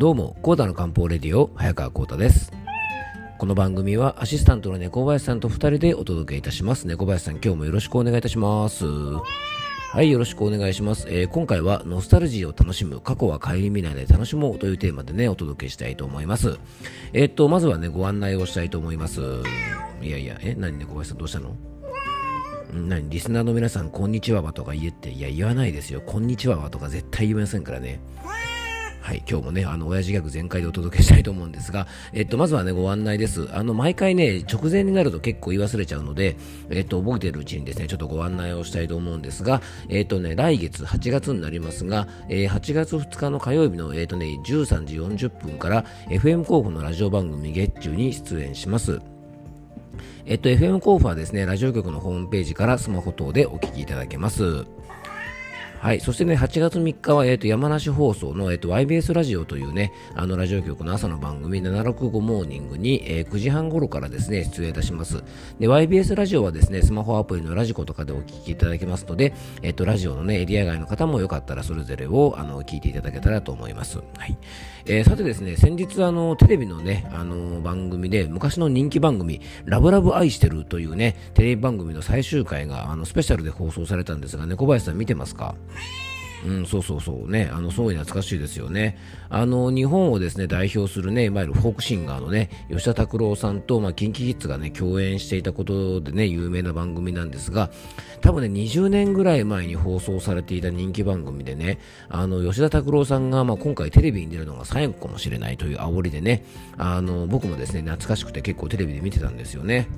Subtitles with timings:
[0.00, 2.50] どうも、コータの漢方レディオ、早川コータです。
[3.36, 6.86] この番組はアシスタントの猫林さんと2人でお届けいたします。
[6.86, 8.86] 猫林さん、今日もよろしくお願いいたします。
[8.86, 9.20] は
[10.00, 11.04] い、よろしくお願いします。
[11.10, 16.58] えー、今回はノスタルジーを楽しむ、過去は顧みないで楽しもうというテーマでね、お届けしたいと思います。
[17.12, 19.20] えー、っと、まずはね、ご案内をしたいと思います。
[20.00, 21.54] いやいや、え、何猫林さんどうしたの？
[22.72, 23.10] 何？
[23.10, 26.00] リスナーの皆さん、こんにちはわとか言えって、いや、言わないですよ。
[26.00, 28.00] こんにちはわとか絶対言いませんからね。
[29.10, 33.48] はい、今日もね、あの、親父ギャグ全開でお届けしたいと思うんですが、えっと、まずはね、ご案内です。
[33.52, 36.36] あの、毎回ね、直前になると結構言い忘れちゃうので、
[36.70, 49.00] えっと、覚えてるうちにですね、ちょっとご案内をしたいと思うんですが、えっとね、来月8月になりますが、えー、8月2日の火曜日の、えっとね、13時40分から、FM 候補のラジオ番組月中に出演します。
[50.24, 54.66] えっと、FM 候補はですね、ラジオ局のホームページからスマホ等でお聞きいただけます。
[55.80, 56.00] はい。
[56.00, 65.24] そしてね、8月3日は、えっ、ー、と、山梨放送の、えっ、ー、と、YBS ラジオというね、あの、ラジオ局の朝の番組、765モーニングに、えー、9時半頃からですね、出演いたします。
[65.58, 69.32] で、YBS ラジオはですね、スマホアプリのラジコとかでお聞きいただけますので、
[69.62, 74.00] えっ、と、ラジオのね、エリア外の方もよかったら、それぞれを、あの、聞いていただけたらと思います。
[74.18, 74.36] はい。
[74.84, 85.54] えーさてですね、先日、あの、テレビのね、あの、番組で、昔の人気番組、ラブラブ愛してるというね、テレビ番組の最終回が、あの、スペシャルで放送されたんですが、猫林さん見てますか？
[86.44, 88.96] うん、そうそうそうね、あの、すごい懐かしいですよね。
[89.28, 97.70] あの、日本をですね、代表するね、いわゆるフォークシンガーのね、吉田拓郎さんと、まあ、キンキキッズがね、共演していたことでね、有名な番組なんですが、
[98.22, 106.42] 多分ね、20年ぐらい前に放送されていた人気番組でね、あの、吉田拓郎さんが、まあ、今回テレビに出るのが最後かもしれないという煽りでね、
[106.78, 109.88] あの、僕もですね、懐かしくて結構テレビで見てたんですよね。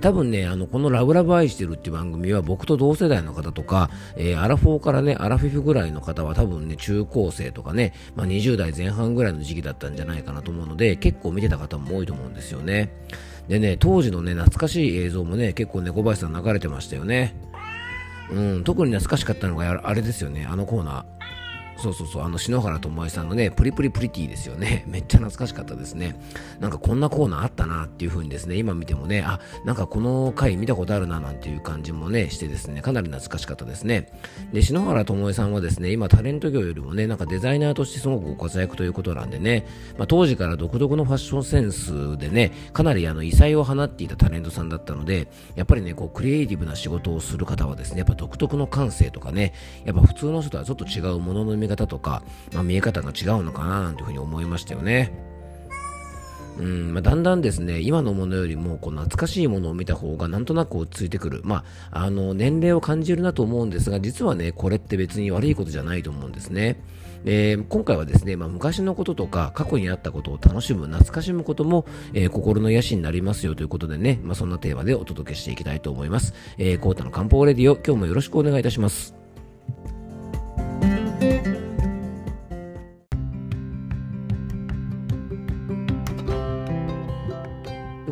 [0.00, 12.90] 多分ね、あの、このラブラブ愛してるっていう番組は僕と同世代の方とか、えー、アラフォーからね、アラフィフぐらいの方は多分ね、中高生とかね、まあ、20代前半ぐらいの時期だったんじゃないかなと思うので、結構見てた方も多いと思うんですよね。
[13.48, 17.34] でね、当時のね、懐かしい映像もね、結構猫林さん流れてましたよね。
[18.30, 21.41] うん、特に懐かしかったのがあれですよね、あのコーナー。
[21.82, 24.84] そうそうそう、あの、篠原智恵さんのね、プリプリプリティですよね。
[24.88, 26.20] めっちゃ懐かしかったですね。
[26.60, 34.12] なんかこんなコーナーあったなっていう風にですね、今見てもね、あ、なんかこの回見たことあるななんていう感じもね、してですね、かなり懐かしかったですね。
[34.52, 39.66] で、篠原智恵さんはですね、今タレント業よりもね、なんかデザイナーとしてすごくご活躍ということなんでね、
[39.98, 49.52] まあ、当時から独特のファッションセンスでね、かなりあの異彩を放っていたタレントさんだったので、やっぱりね、こうクリエイティブな仕事をする方はですね、やっぱ独特の感性とかね、
[49.84, 52.22] やっぱ普通の人とはちょっと違うものの見方方とか、
[52.52, 55.12] まあ、見え方が違うのかななんていうふうに思いましたよね。
[56.58, 61.40] うんまあ、だんだんですね、今のものよりもこう懐かしいものを見た方がなんとなく落ち着いてくる。
[61.44, 66.82] まあ、あの、年齢を感じるなと思うんですが、実はね、これって別に悪いことじゃないと思うんですね。
[67.24, 76.34] えー、今回はですね、まあ、昔のこととか過去にあったことを楽しむ、懐かしむことも、えー、心の癒しになりますよということでね、まあ、そんなテーマでお届けしていきたいと思います。
[76.58, 79.14] えー、コータの漢方レディオ、今日もよろしくお願いいたします。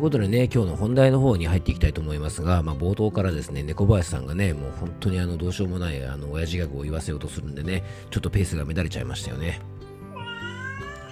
[0.01, 9.61] いうことでね、今日の本題の方に入っていきたいと思いますが、まあ、冒頭からですね、猫林さんがね、もう本当にあの、どうしようもない、あの、親父ギャグを言わせようとするんでね、ちょっとペースが乱れちゃいましたよね。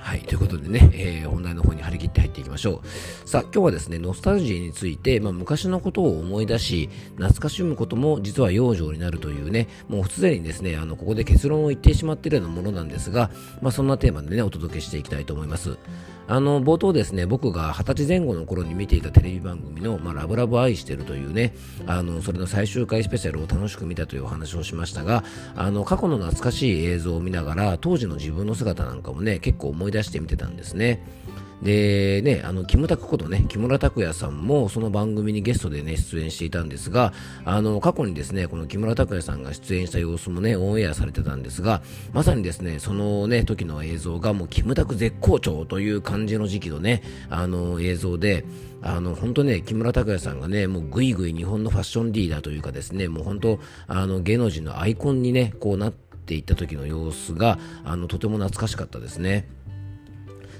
[0.01, 3.29] はい、ということでね、えー、本題の方に張り切って入っていきましょう。
[3.29, 13.29] さあ、今日はですね、ノスタルジーについて、まあ、昔のことを思い出し、懐かしむことも実は養生になるというね、もうすでにですね、あの、ここで結論を言ってしまっているようなものなんですが、
[13.61, 15.77] まあ、そんなテーマでね、お届けしていきたいと思います。
[16.29, 21.55] あの、冒頭ですね、僕が二十歳前後の頃に見ていたテレビ番組の、まあ、ラブラブ愛してるというね、
[21.87, 25.23] あの、それの最終回スペシャルを楽しく見たというお話をしましたが、
[25.55, 31.03] あの、過去の懐かしい映像を見ながら、当時の自分の姿なんかもね、結構思い出して見てたんですね。
[31.61, 41.81] でね、あの、キムタクことね、木村拓哉さんもその番組にゲストでね、出演していたんですが、あの、過去にですね、この木村拓哉さんが出演した様子もね、オンエアされてたんですが、
[42.13, 48.45] まさにですね、そのね、時の映像がもうキムタク絶好調という感じの時期のね、あの、映像で、
[48.81, 59.49] あの、本当ね、木村拓哉さんがね、もうぐいぐい日本のファッションリーダーというかですね、もう本当、あの、芸能人のアイコンにね、こうなっていった時の様子が、あの、とても懐かしかったですね。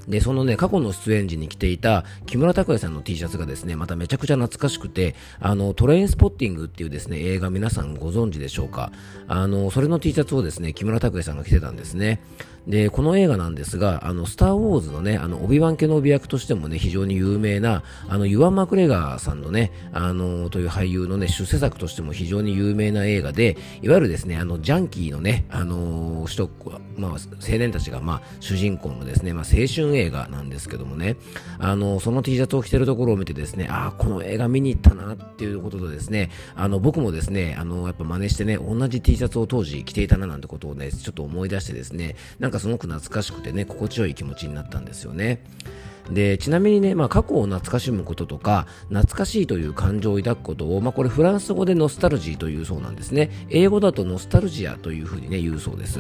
[0.10, 8.92] で、そのね、過去の出演時に着ていた木村拓哉さんの T シャツがですね、まためちゃくちゃ懐かしくて、あの、トレインスポッティングっていうですね、映画皆さんご存知でしょうか
[9.28, 12.22] あの、それの T シャツをですね、木村拓哉さんが着てたんですね。
[12.70, 26.48] で、この映画なんですが、あの、スター・ウォーズのね、あの、オビワン・ケノビ役としてもね、非常に有名な、あの、ユアン・マクレガーさんのね、あの、という俳優のね、出世作としても非常に有名な映画で、いわゆるですね、あの、ジャンキーのね、あの、人、
[26.96, 31.18] まあ、青年たちが、まあ、主人公のですね、まあ、青春映画なんですけどもね、
[31.58, 45.44] あの、その T シャツを着てるところを見てですね、ああ、この映画見に行ったなっていうこととですね、あの、僕もですね、あの、やっぱ真似してね、同じ T シャツを当時着ていたななんてことをね、ちょっと思い出してですね、なんかすごく懐かしくてね、心地よい気持ちになったんですよね。
[46.12, 53.30] でちなみにね、まあ、過去を懐かしむこととか懐かしいという感情を抱くことを、まあ、これフランス語でノスタルジーというそうなんですね。
[53.50, 56.00] 英語だとノスタルジアというふうにね言うそうです。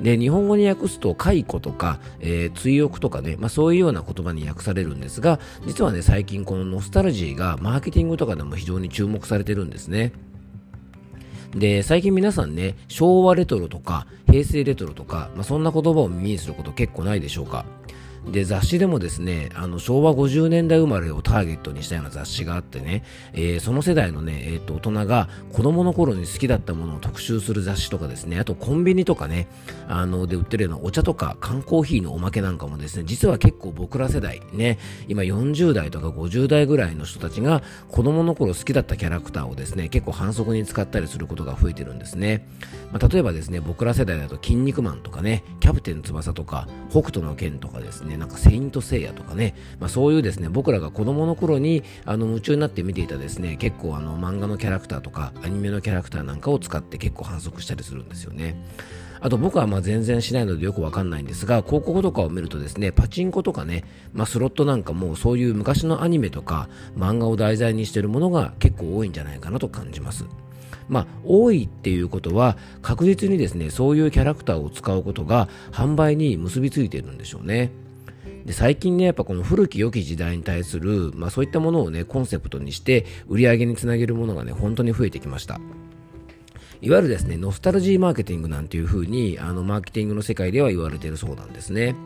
[0.00, 10.12] で日本語に訳すと解雇とか、えー、追憶とかね、まあ、そういうような言葉に訳されるんですが実はね最近このノスタルジーがマーケティングとかでも非常に注目されてるんですね。
[11.54, 17.64] で、最近皆さんね、昭和レトロとか、平成レトロとか、まあ、そんな言葉を耳にすること結構ないでしょうか。
[18.30, 29.46] で、雑誌でもですね、あの、昭和50年代生まれをターゲットにしたような雑誌があってね、えー、その世代のね、えっ、ー、と、大人が子供の頃に好きだったものを特集する雑誌とかですね、あとコンビニとかね、
[29.88, 42.48] あの、で売ってるようなお茶とか缶コーヒーのおまけなんかもですね、実は結構僕ら世代、ね、今40代とか50代ぐらいの人たちが子供の頃好きだったキャラクターをですね、結構反則に使ったりすることが増えてるんですね。
[42.92, 58.56] まあ、例えばですね、僕ら世代だと筋肉マンとかね、キャプテン翼とか、北斗の拳とかですねなんかセイントセイヤとかね、まあ、そういうですね、僕らが子供の頃にあの夢中になって見ていたですね、結構あの漫画のキャラクターとかアニメのキャラクターなんかを使って結構反則したりするんですよね。
[59.20, 70.26] あと僕はまあ全然しないのでよくわかんないんですが、広告とかを見るとですね、パチンコとかね、まあ、スロットなんかもそういう昔のアニメとか漫画を題材にしているものが結構多いんじゃないかなと感じます。
[70.88, 77.72] まあ、多いっていうことは確実にですね、そういうキャラクターを使うことが販売に結びついているんでしょうね。
[78.46, 85.60] で最近ね、やっぱこの古き良き時代に対する、まあそういったものをね、コンセプトにして売り上げにつなげるものがね、本当に増えてきました。
[86.80, 91.96] いわゆるですね、ノスタルジーマーケティングなんていう風に、あの、マーケティングの世界では言われているそうなんですね。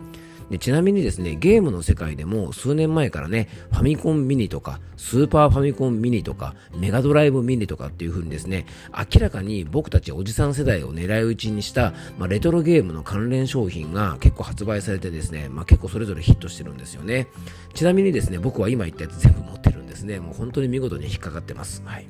[0.50, 17.28] でちなみにですね、ゲームの世界でも数年前からね、ファミコンミニとか、スーパーファミコンミニとか、メガドライブミニとかっていう風にですね、明らかに僕たちおじさん世代を狙い撃ちにした、まあ、レトロゲームの関連商品が結構発売されてですね、まあ、結構それぞれヒットしてるんですよね。
[17.74, 20.18] ちなみにですね、僕は今言ったやつ全部持ってるんですね。
[20.18, 21.82] もう本当に見事に引っかかってます。
[21.84, 22.06] はい。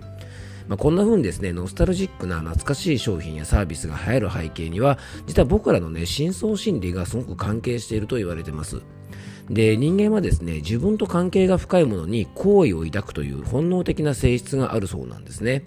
[0.68, 8.82] まあ、こんな風にですね、ノスタルジックな懐かしい商品やサービスが流行る背景には、実は僕らのね、深層心理がすごく関係していると言われてます。
[9.50, 15.64] で、人間はですね、自分と関係が深いものに好意を抱くという本能的な性質があるそうなんですね。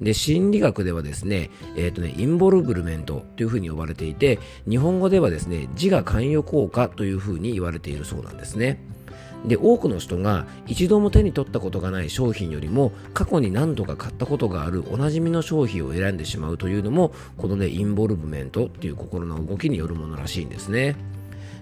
[0.00, 4.38] で、心理学ではですね、えっ、ー、とね、インボルブルメントというふうに呼ばれていて、
[4.68, 8.80] 日本語ではですね、自我関与効果というふうに言われているそうなんですね。
[9.46, 20.96] で多くの人が一度も手に取ったことがない商品よりも過去に何度か買ったことがあるおなじみの商品を選んでしまうというのもこのねインボルブメントっていう心の動きによるものらしいんですね。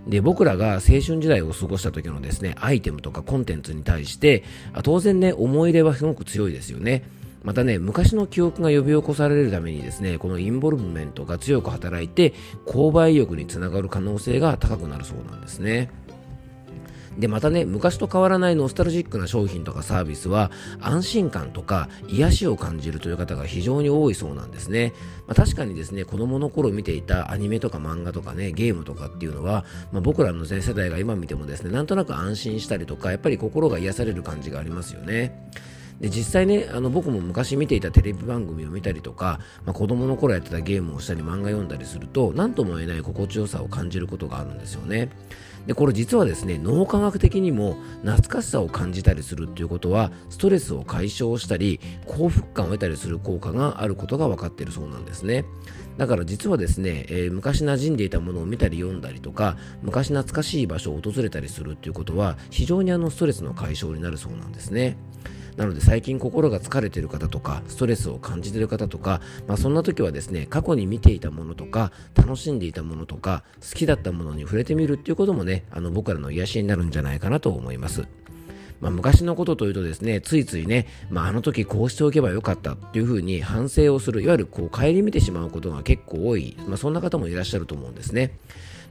[0.06, 4.42] で僕らが青春時代を過ごした時のですねアイテムとかコンテンツに対して
[4.82, 7.04] 当然ね思い入れはすごく強いですよね。
[7.44, 12.34] またね、昔の記憶が呼び起こされるためにですね、このインボルブメントが強く働いて、
[12.66, 15.90] 購買意欲につながる可能性が高くなるそうなんですね。
[17.18, 20.50] で、またね、昔と変わらないノスタルジックな商品とかサービスは、
[20.80, 24.92] 安心感とか癒しを感じるという方が非常に多いそうなんですね。
[25.26, 35.50] まあ、確かにですね、子供の頃見ていたアニメとか漫画とかね、ゲームとかっていうのは、まあ、僕らの全世代が今見てもですね、なんとなく安心したりとか、やっぱり心が癒される感じがありますよね。
[36.02, 45.10] で実際ねあの僕も昔見ていたテレビ番組を見たりとか、まあ、子供の頃やってたゲームをしたり漫画読んだりすると何とも言えない心地よさを感じることがあるんですよね。
[45.66, 55.44] でこれ実はですね脳科学的にも懐かしさを感じたりするっていうことはストレスを解消したり幸福感を得たりする効果があることが分かっているそうなんですね。
[55.98, 64.96] だから実はですね、えー、昔馴染んでいたものを見たり読んだりとか昔懐かしい場所を訪れたりするっていうことは非常にあのストレスの解消になるそうなんですね。
[65.56, 78.06] なので最近心が疲れている方とかストレスを感じている方とか、まあ、そんな時はですね過去に見ていたものとか楽しんでいたものとか好きだったものに触れてみるっていうこともねあの僕らの癒しになるんじゃないかなと思います。
[78.80, 88.36] まあ、昔のことというとですね、ついついね、まあ、あの時こうしておけばよかったっていうふうに反省をする、いわゆるこう顧みてしまうことが結構多い、まあ、そんな方もいらっしゃると思うんですね。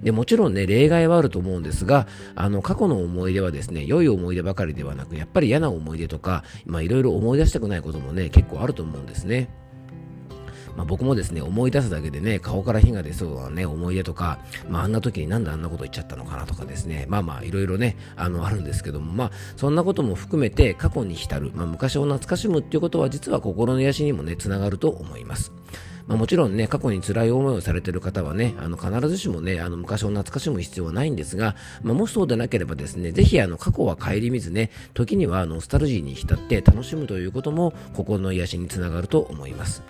[0.03, 9.49] で、もちろんね、例外はあると思うんですが、あの、過去の思い出はですね、良い思い出ばかりではなく、やっぱり嫌な思い出とか、まあ、いろいろ思い出したくないこともね、結構あると思うんですね。
[10.75, 14.39] まあ、僕もですね、思い出すだけでね、顔から火が出そうなね、思い出とか、
[14.69, 25.51] まあ、あんな時になんであんなこと言っちゃったのかなとかですね、まあまあ、いろいろね、あの、あるんですけども、まあ、そんなことも含めて過去に浸る、まあ、昔を懐かしむっていうことは、実は心の癒しにもね、つながると思います。
[26.07, 39.83] まあ、もちろんね、過去に辛い思いをされている方はね、あの必ずしもね、あの昔を懐かしむ必要はないんですが、まあ、もしそうでなければですね、ぜひあの過去は顧みずね、時にはノスタルジーに浸って楽しむということも心の癒しにつながると思います。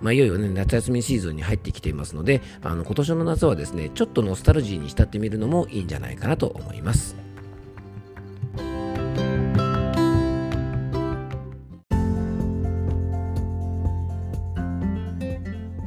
[0.00, 7.29] まあ、いよいよね、夏休みシーズンに入ってきていますので、あの今年の夏はですね、ちょっとノスタルジーに浸ってみるのもいいんじゃないかなと思います。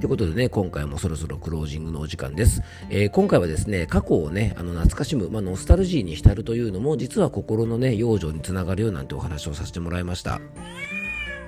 [0.03, 2.61] ということでね、今回もそろそろクロージングのお時間です。
[2.89, 10.41] えー、今回はですね、過去をね、あの懐かしむ、まあ、ノスタルジーに浸るというのも、実は心のね、養生につながるよなんてお話をさせてもらいました。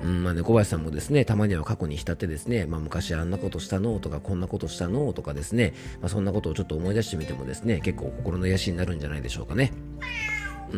[0.04, 9.74] うんまあね、小林さんもですね、たまには過去に浸ってですね、まあ、昔あんなことしたのとか、こんなことしたのとかですね、まあ、そんなことをちょっと思い出してみてもですね、結構心の癒しになるんじゃないでしょうかね。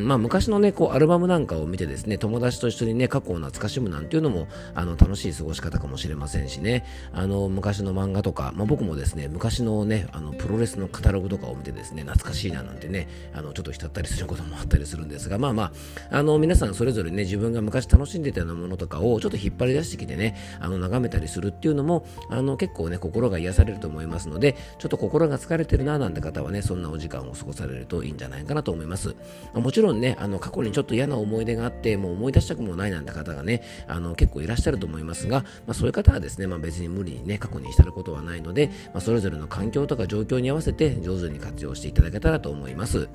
[0.03, 15.63] まあ、昔のね、こう、アルバムなんかを見てですね、友達と一緒にね、過去を懐かしむなんていうのも、あの、楽しい過ごし方かもしれませんしね、あの、昔の漫画とか、まあ、僕もですね、昔のね、あの、プロレスのカタログとかを見てですね、懐かしいななんてね、あの、ちょっと浸ったりすることもあったりするんですが、まあま
[16.11, 29.15] あ、あの、皆さんそれぞれね、自分が昔楽しんでたようなものとかを、ちょっと引っ張り出してきてね、あの、眺めたりするっていうのも、あの、結構ね、心が癒されると思いますので、ちょっと心が疲れてるななんて方はね、そんなお時間を過ごされるといいんじゃないかなと思います。
[29.53, 43.09] もちろんね、あの、過去ににちょっと嫌な思い出があって、もう思い出したくもないなんて方がね、あの結構いらっしゃると思いますが、まあ、そういう方はですね、まあ、別に無理にね、過去に浸ることはないので、まあ、それぞれの環境とか状況に合わせて上手に活用していただけたらと思います。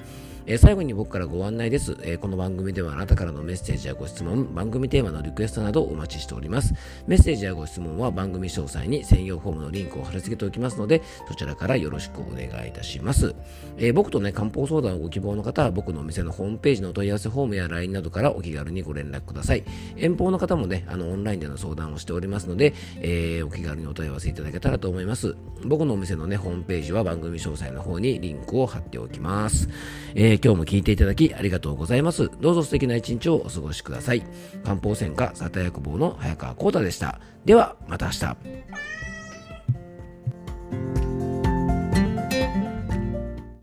[0.44, 6.74] えー、最後に僕からご案内です、えー、この番組ではあなたからのメッセージやご質問、番組テーマのリクエストなどお待ちしております。
[7.06, 13.36] メッセージやご質問は番組詳細に専用フォームのリンクを貼り付けておきますので、そちらからよろしくお願いいたします。
[13.76, 19.62] えー、僕とね、漢方相談をご希望の方は僕のお店のホームページのお問い合わせフォームや LINE などからお気軽にご連絡ください。
[19.96, 25.36] 遠方の方もね、あのオンラインでの相談をしておりますので、えー、お気軽にお問い合わせいただけたらと思います。
[25.64, 29.68] 僕のお店のね、ホームページは番組詳細の方にリンクを貼っておきます。
[30.14, 32.30] えー、え、今日も聞いていただきありがとうございます。
[32.40, 34.22] どうぞ素敵な一日をお過ごしください。
[34.64, 37.20] 漢方専科里薬房の早川幸太でした。
[37.44, 38.36] では、また明日。